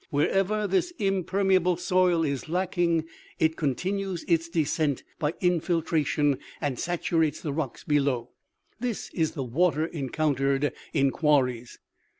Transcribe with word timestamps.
Wherever 0.09 0.65
this 0.65 0.91
imper 0.99 1.45
meable 1.45 1.77
soil 1.77 2.25
is 2.25 2.49
lacking, 2.49 3.05
it 3.37 3.55
continues 3.55 4.25
its 4.27 4.49
descent 4.49 5.03
by 5.19 5.33
infiltra 5.41 5.59
OMEGA. 5.59 5.91
93 5.91 6.03
tion 6.05 6.37
and 6.59 6.79
saturates 6.79 7.41
the 7.41 7.53
rocks 7.53 7.83
below. 7.83 8.31
This 8.79 9.11
is 9.13 9.33
the 9.33 9.43
water 9.43 9.85
encountered 9.85 10.73
in 10.91 11.11
quarries. 11.11 11.77